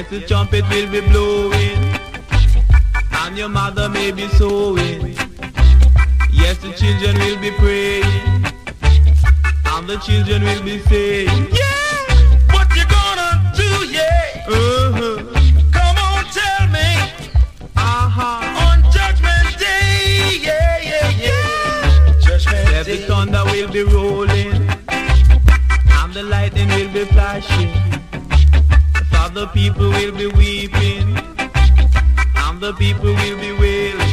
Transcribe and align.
Yes, 0.00 0.08
the 0.08 0.20
trumpet 0.20 0.66
will 0.70 0.90
be 0.90 1.02
blowing, 1.10 1.76
and 3.20 3.36
your 3.36 3.50
mother 3.50 3.86
may 3.86 4.10
be 4.10 4.28
sewing. 4.28 5.14
Yes, 6.32 6.56
the 6.56 6.72
children 6.72 7.18
will 7.18 7.38
be 7.38 7.50
praying, 7.58 8.46
and 9.66 9.86
the 9.86 9.98
children 9.98 10.42
will 10.42 10.62
be 10.62 10.78
saying, 10.88 11.48
Yeah, 11.52 12.48
what 12.48 12.74
you 12.74 12.84
gonna 12.88 13.52
do, 13.54 13.92
yeah? 13.92 14.46
Uh-huh. 14.48 15.18
Come 15.70 15.96
on, 15.98 16.24
tell 16.32 16.66
me. 16.68 16.88
Uh-huh. 17.76 18.64
On 18.64 18.82
Judgment 18.90 19.58
Day, 19.58 20.38
yeah, 20.40 20.78
yeah, 20.78 21.10
yeah. 21.10 22.20
Judgment 22.22 22.70
yes, 22.70 22.86
Day. 22.86 22.96
the 22.96 23.06
thunder 23.06 23.44
will 23.44 23.70
be 23.70 23.82
rolling, 23.82 24.66
and 24.88 26.14
the 26.14 26.22
lightning 26.22 26.68
will 26.68 26.90
be 26.90 27.04
flashing. 27.04 27.90
And 29.30 29.36
the 29.36 29.46
people 29.46 29.88
will 29.90 30.10
be 30.10 30.26
weeping. 30.26 31.16
And 32.34 32.60
the 32.60 32.74
people 32.76 33.14
will 33.14 33.38
be 33.38 33.52
wailing. 33.52 34.09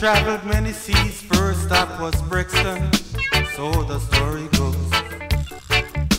Traveled 0.00 0.42
many 0.46 0.72
seas, 0.72 1.20
first 1.20 1.64
stop 1.64 2.00
was 2.00 2.14
Brixton, 2.22 2.90
so 3.54 3.70
the 3.82 3.98
story 3.98 4.48
goes. 4.56 4.74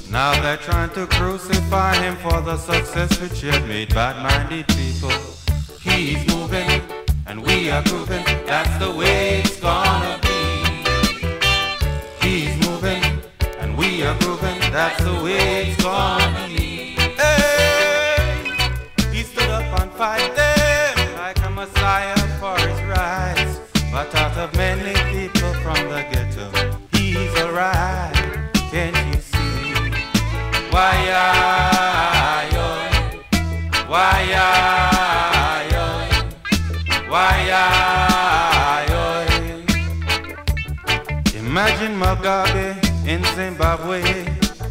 Now 0.08 0.40
they're 0.40 0.58
trying 0.58 0.92
to 0.92 1.08
crucify 1.08 1.96
him 1.96 2.16
for 2.18 2.42
the 2.42 2.58
success 2.58 3.20
which 3.20 3.42
he 3.42 3.48
had 3.48 3.68
made 3.68 3.92
bad-minded 3.96 4.68
people. 4.68 5.10
He's 5.82 6.24
moving, 6.28 6.70
and 7.26 7.44
we 7.44 7.72
are 7.72 7.82
proving 7.82 8.24
that's 8.46 8.78
the 8.78 8.92
way 8.92 9.40
it's 9.40 9.60
gonna 9.60 10.20
be. 10.22 10.30
He's 12.22 12.56
moving, 12.68 13.04
and 13.62 13.76
we 13.76 14.04
are 14.04 14.16
proving 14.20 14.60
that's 14.72 15.04
the 15.04 15.24
way 15.24 15.72
it's 15.72 15.82
gonna 15.82 16.46
be. 16.46 16.51
Mugabe 42.02 42.74
in 43.06 43.24
Zimbabwe, 43.36 44.02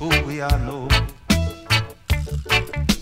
who 0.00 0.08
we 0.26 0.40
all 0.40 0.58
know. 0.66 0.88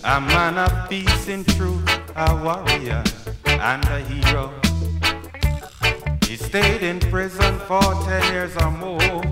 A 0.03 0.21
man 0.21 0.55
of 0.59 0.87
peace 0.87 1.27
and 1.27 1.43
truth, 1.55 1.89
a 2.15 2.35
warrior 2.35 3.03
and 3.47 3.83
a 3.85 3.99
hero. 4.01 4.53
He 6.27 6.35
stayed 6.35 6.83
in 6.83 6.99
prison 6.99 7.57
for 7.61 7.81
ten 8.05 8.21
years 8.31 8.55
or 8.57 8.69
more, 8.69 9.23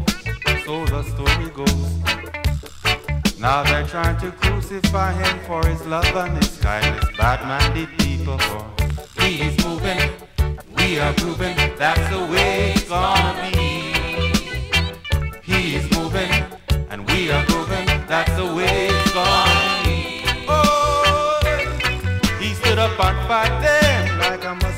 so 0.65 0.83
the 0.87 1.03
story 1.13 1.49
goes. 1.51 3.39
Now 3.39 3.61
they're 3.65 3.85
trying 3.85 4.17
to 4.21 4.31
crucify 4.31 5.13
him 5.13 5.39
for 5.45 5.63
his 5.67 5.85
love 5.85 6.15
and 6.15 6.37
his 6.37 6.57
kindness. 6.57 7.05
Bad-minded 7.15 7.89
people 7.99 8.39
for 8.39 8.65
he's 9.21 9.63
moving, 9.63 10.09
we 10.75 10.99
are 10.99 11.13
proving 11.13 11.55
that's 11.77 12.09
the 12.09 12.25
way 12.33 12.71
it's 12.71 12.89
gonna 12.89 13.51
be. 13.53 13.76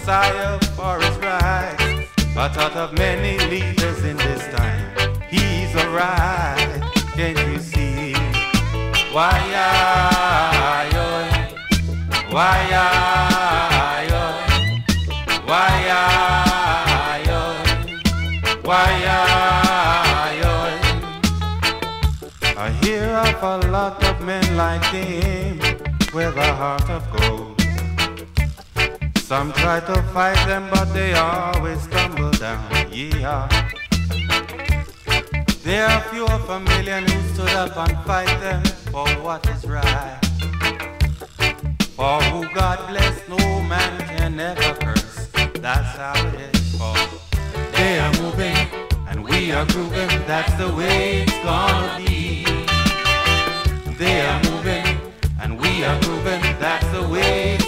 Messiah 0.09 0.57
for 0.75 0.97
his 0.99 1.17
rights. 1.19 2.09
But 2.33 2.57
out 2.57 2.75
of 2.75 2.93
many 2.97 3.37
leaders 3.53 4.03
in 4.03 4.17
this 4.17 4.43
time, 4.55 4.81
he's 5.29 5.75
alright. 5.75 6.81
Can't 7.13 7.37
you 7.47 7.59
see? 7.59 8.13
Why, 9.13 9.37
I, 9.53 10.89
why, 12.35 12.57
I, 12.71 12.97
why, 15.45 15.71
I, 15.91 16.33
why, 18.63 18.91
I, 19.05 19.29
I 22.57 22.71
hear 22.81 23.05
of 23.05 23.43
a 23.43 23.57
lot 23.69 24.03
of 24.03 24.15
men 24.25 24.57
like 24.57 24.85
him 24.85 25.59
with 26.13 26.35
a 26.35 26.53
heart 26.55 26.89
of 26.89 27.03
gold. 27.15 27.38
Some 29.29 29.53
try 29.53 29.79
to 29.81 30.01
fight 30.11 30.43
them, 30.47 30.67
but 30.71 30.85
they 30.85 31.13
always 31.13 31.83
stumble 31.83 32.31
down. 32.31 32.65
Yeah. 32.91 33.47
There 35.61 35.85
are 35.85 36.01
few 36.09 36.25
of 36.25 36.49
a 36.49 36.59
million 36.59 37.07
who 37.07 37.33
stood 37.35 37.49
up 37.49 37.77
and 37.77 37.95
fight 38.07 38.41
them 38.41 38.63
for 38.91 39.07
what 39.21 39.47
is 39.49 39.67
right. 39.67 40.17
For 41.95 42.19
who 42.23 42.51
God 42.55 42.79
bless, 42.89 43.21
no 43.29 43.37
man 43.69 43.99
can 44.17 44.39
ever 44.39 44.73
curse. 44.83 45.27
That's 45.61 45.95
how 45.95 46.15
it 46.29 46.55
is. 46.55 46.75
For 46.75 46.97
they 47.73 47.99
are 47.99 48.13
moving 48.23 48.57
and 49.09 49.23
we 49.23 49.51
are 49.51 49.67
grooving. 49.67 50.09
That's 50.25 50.55
the 50.55 50.73
way 50.73 51.21
it's 51.21 51.39
gonna 51.43 51.97
be. 51.99 52.45
They 53.93 54.21
are 54.21 54.41
moving 54.49 54.87
and 55.39 55.61
we 55.61 55.83
are 55.83 56.01
grooving. 56.01 56.41
That's 56.57 56.87
the 56.87 57.07
way 57.07 57.58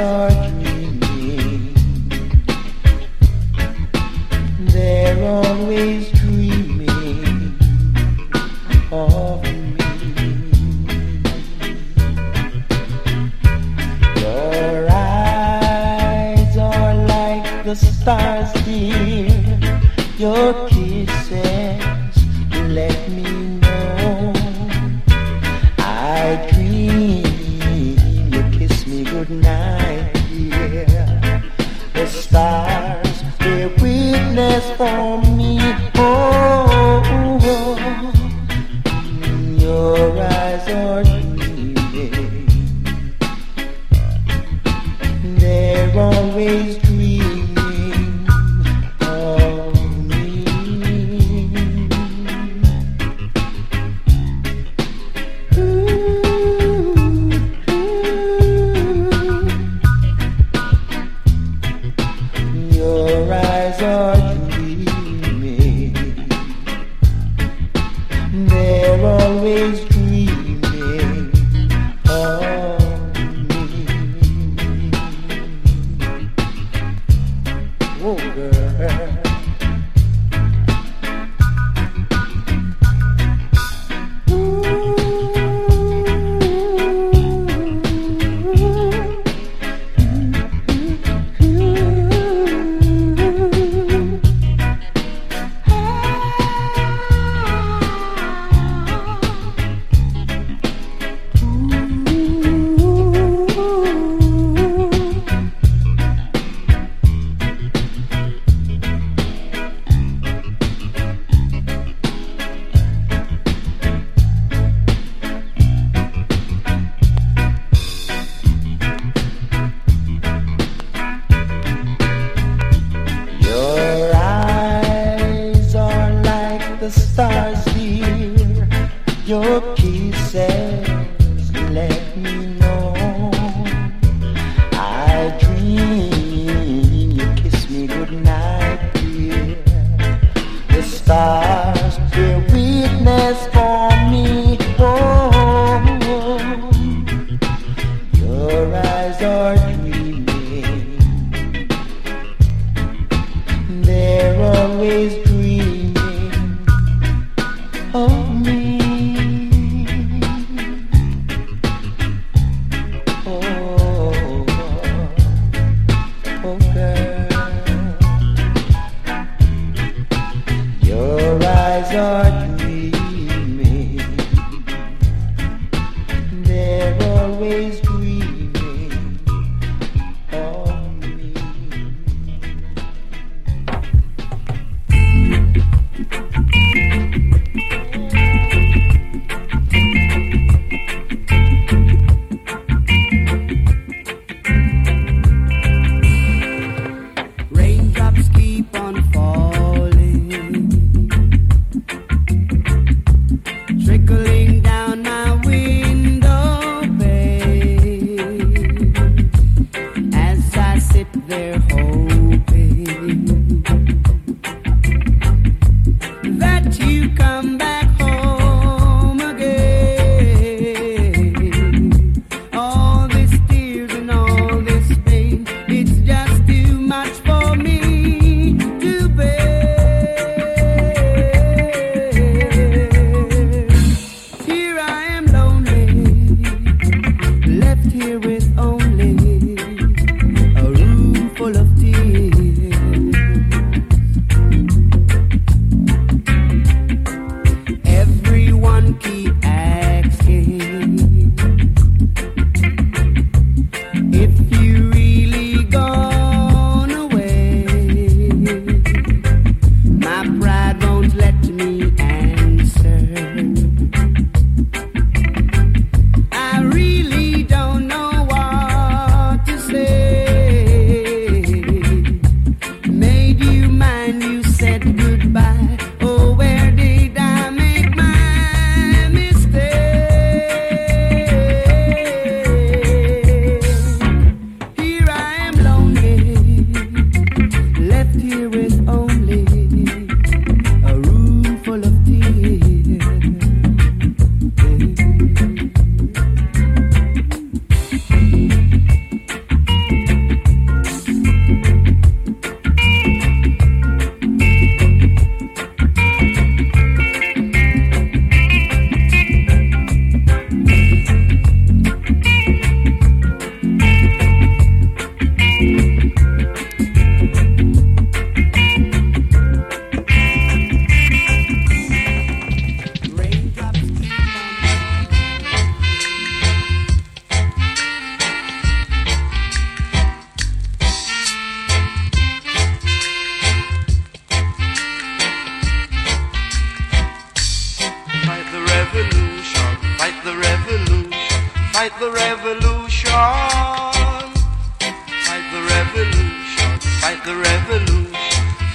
eyes 0.00 0.29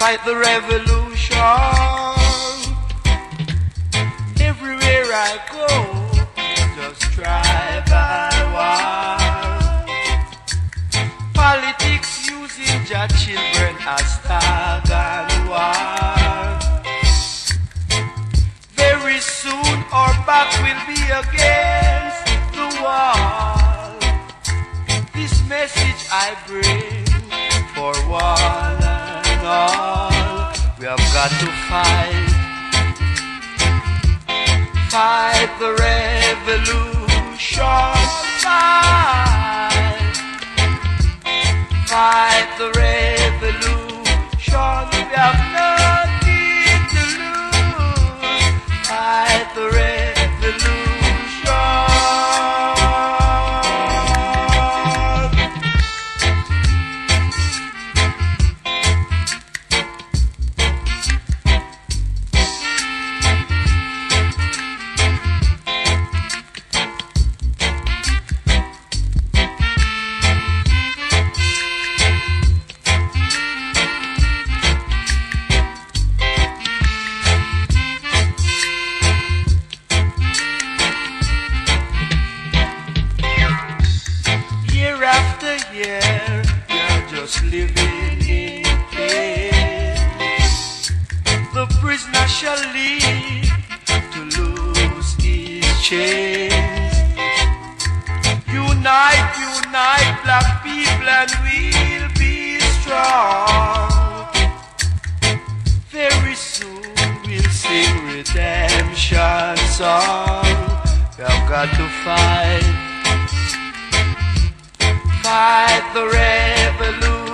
fight 0.06 0.24
the 0.24 0.36
revolution. 0.36 1.38
Everywhere 4.40 5.08
I 5.30 5.34
go, 5.56 5.70
just 6.76 7.02
try 7.16 7.82
I 7.88 8.34
wild. 8.54 9.90
Politics 11.34 12.30
using 12.30 12.82
your 12.92 13.08
children 13.22 13.74
as 13.96 14.12
tag 14.28 14.92
and 14.94 15.50
war. 15.50 15.74
Very 18.82 19.20
soon 19.20 19.78
our 19.92 20.16
back 20.30 20.50
will 20.66 20.84
be 20.94 21.02
against 21.24 22.26
the 22.58 22.68
wall. 22.84 23.98
This 25.16 25.34
message 25.50 26.02
I 26.12 26.38
bring 26.46 27.06
for 27.74 27.96
one 28.08 28.95
all. 29.46 30.52
We 30.80 30.86
have 30.86 31.00
got 31.14 31.30
to 31.30 31.48
fight. 31.70 32.30
Fight 34.90 35.52
the 35.60 35.72
revolution. 35.76 37.06
Fight. 38.44 40.16
Fight 41.88 42.50
the 42.58 42.70
revolution. 42.76 43.86
We 44.92 45.02
have 45.16 45.40
nothing 45.56 46.82
to 46.94 47.04
lose. 47.22 48.88
Fight 48.88 49.48
the 49.56 49.66
revolution. 49.70 50.85
Unite, 98.52 99.32
unite, 99.40 100.20
black 100.24 100.62
people, 100.62 101.08
and 101.08 101.32
we'll 101.44 102.10
be 102.20 102.60
strong. 102.60 104.30
Very 105.90 106.36
soon 106.36 106.84
we'll 107.26 107.50
sing 107.50 107.96
redemption 108.08 109.58
song. 109.72 110.44
We've 111.18 111.46
got 111.48 111.70
to 111.80 111.88
fight, 112.04 112.66
fight 115.24 115.86
the 115.94 116.06
revolution, 116.22 117.32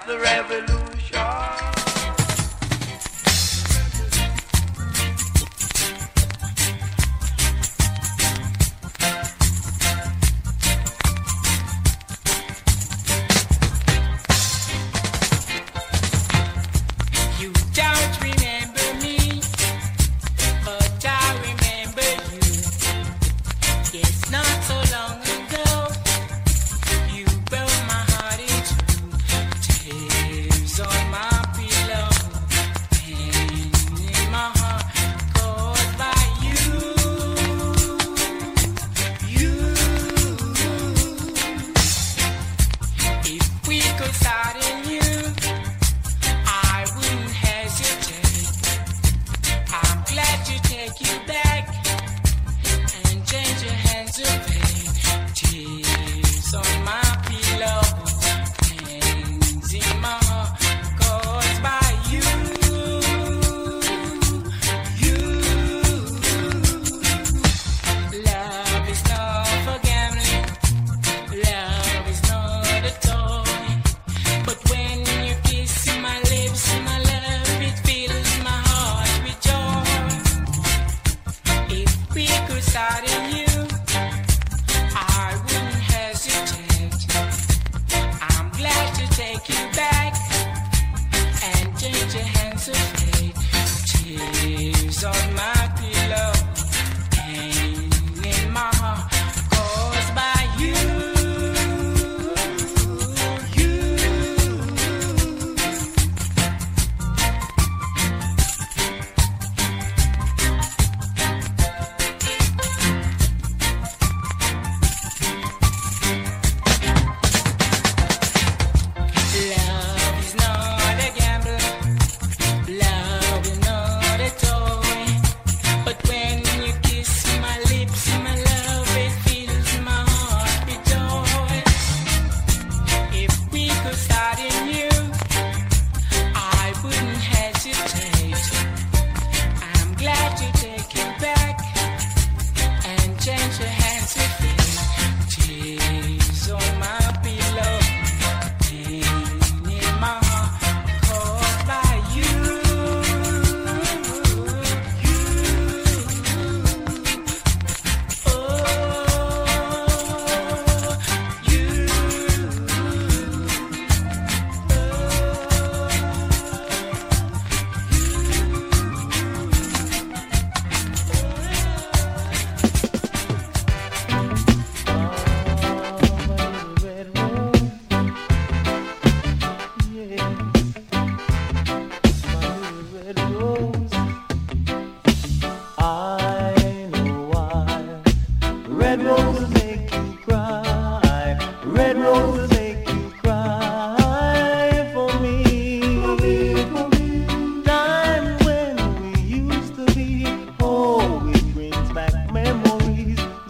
the 0.09 0.19
revolution. 0.19 0.88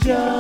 show. 0.08 0.37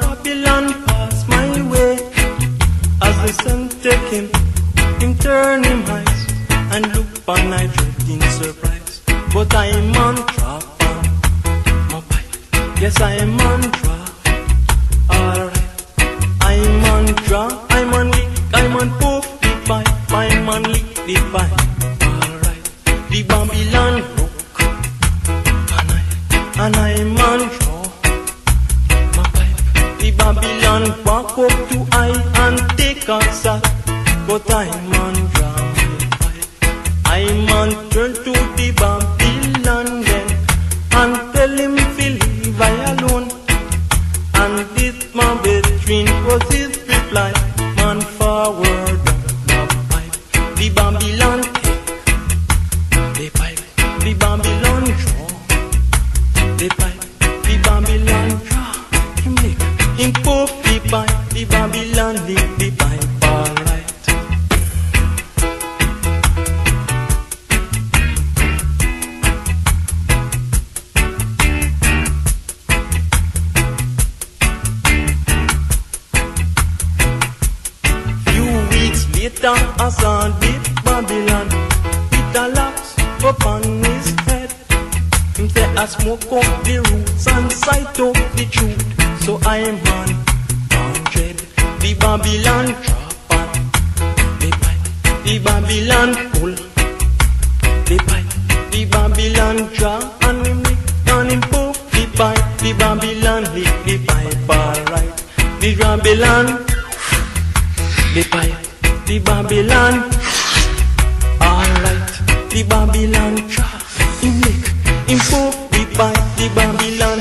Babylon 0.00 0.66
pass 0.86 1.28
my 1.28 1.48
way. 1.70 1.92
As 3.02 3.16
the 3.24 3.32
sun 3.42 3.68
take 3.84 4.08
him, 4.14 4.26
him 5.00 5.14
turn 5.18 5.64
him 5.64 5.82
eyes, 5.86 6.20
and 6.72 6.86
look 6.94 7.06
on 7.28 7.52
I 7.52 7.66
dreading 7.66 8.22
surprise. 8.40 9.02
But 9.32 9.54
I 9.54 9.66
am 9.66 9.96
on 10.06 10.16
track, 10.34 10.64
my 11.92 12.00
pipe. 12.08 12.80
Yes, 12.80 13.00
I 13.00 13.12
am 13.24 13.40
on 13.40 13.60
track. 13.78 14.10
Alright, 15.10 15.62
I'm 16.40 16.84
on 16.94 17.06
track. 17.26 17.52
I'm 17.70 17.94
on 17.94 18.10
lick, 18.10 18.28
I'm 18.54 18.76
on 18.76 18.90
poop 18.98 19.24
the 19.40 19.50
pipe, 19.66 20.12
I'm 20.12 20.48
on 20.48 20.62
lick 20.64 20.94
the 21.06 21.16
pipe. 21.32 21.59
blind. 34.50 34.79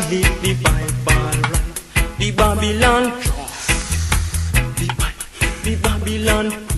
live 0.07 0.41
the 0.41 0.53
Bible 0.63 1.09
right. 1.09 2.17
The 2.17 2.31
Babylon 2.31 3.11
cross. 3.21 3.67
The, 4.77 4.87
the 5.63 5.75
Babylon 5.81 6.68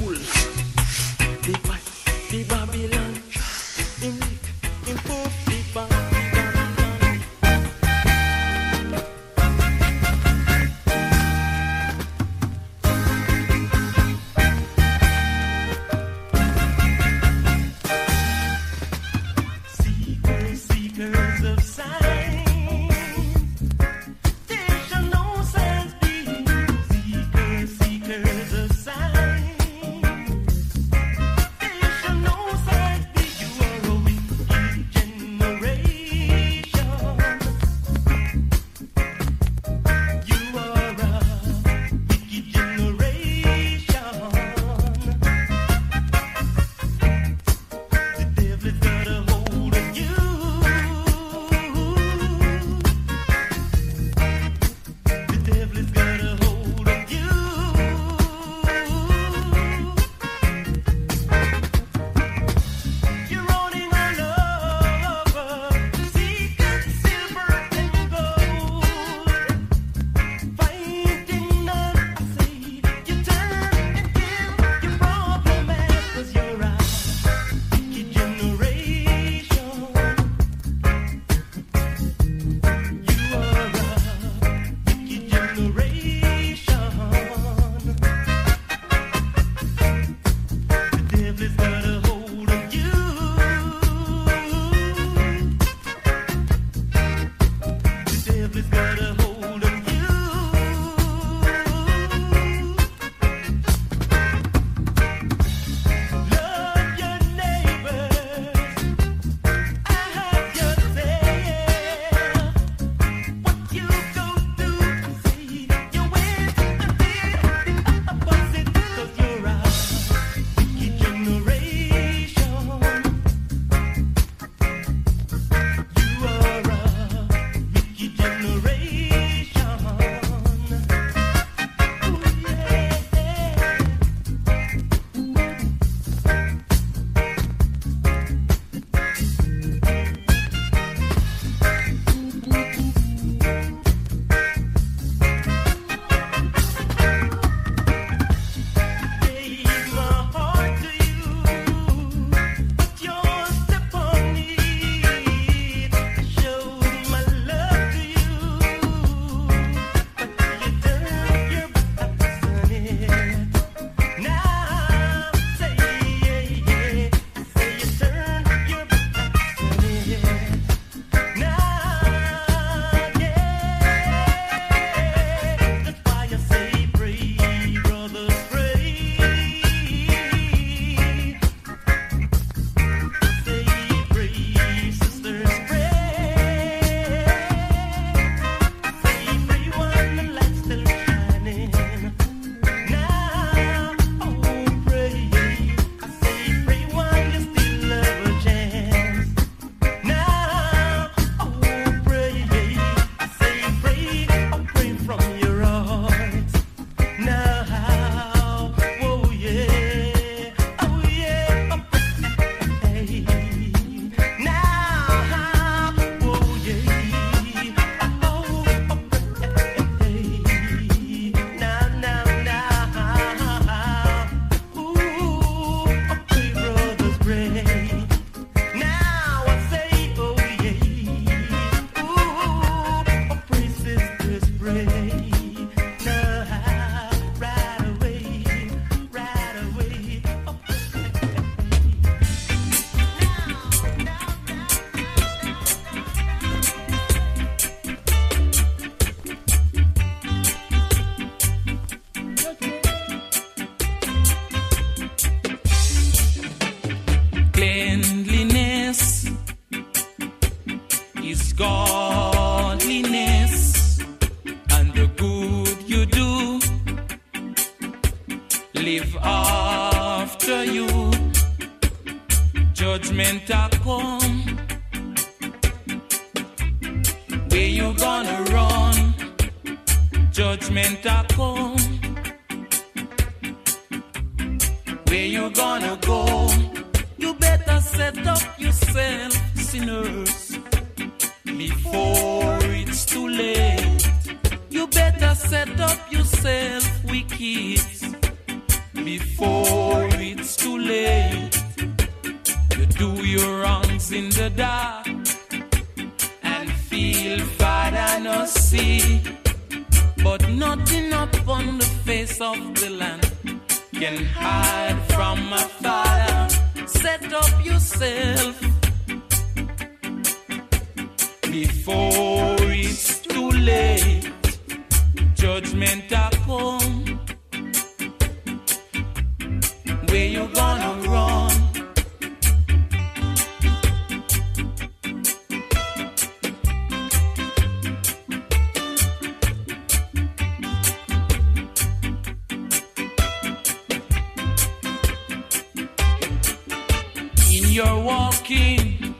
you're 347.71 348.03
walking, 348.03 349.15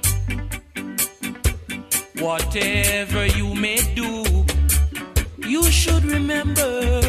whatever 2.19 3.25
you 3.25 3.55
may 3.55 3.77
do, 3.95 4.45
you 5.47 5.63
should 5.71 6.03
remember 6.03 6.99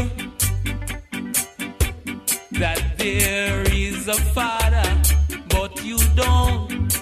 that 2.52 2.80
there 2.96 3.62
is 3.72 4.06
a 4.06 4.14
Father, 4.36 4.88
but 5.48 5.84
you 5.84 5.98
don't. 6.14 7.00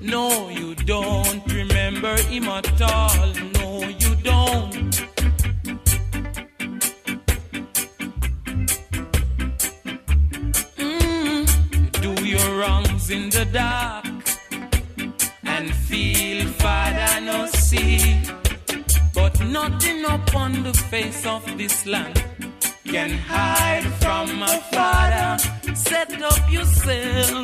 No, 0.00 0.48
you 0.48 0.74
don't 0.74 1.46
remember 1.52 2.16
him 2.22 2.44
at 2.44 2.80
all. 2.80 3.26
No, 3.58 3.82
you 4.02 4.14
don't. 4.22 4.69
face 20.90 21.24
of 21.24 21.56
this 21.56 21.86
land 21.86 22.20
can 22.84 23.10
hide 23.10 23.84
from 24.02 24.36
my 24.40 24.58
father. 24.72 25.38
Set 25.72 26.20
up 26.20 26.50
yourself 26.50 27.39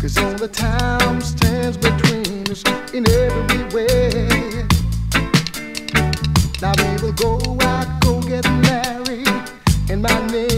Cause 0.00 0.16
all 0.16 0.32
the 0.32 0.48
time 0.48 1.20
stands 1.20 1.76
between 1.76 2.50
us 2.50 2.64
in 2.94 3.06
every 3.06 3.64
way. 3.74 4.66
Now 6.62 6.72
we 6.78 7.02
will 7.02 7.12
go 7.12 7.38
out, 7.66 8.00
go 8.00 8.22
get 8.22 8.46
married, 8.62 9.28
and 9.90 10.00
my 10.00 10.26
name. 10.28 10.49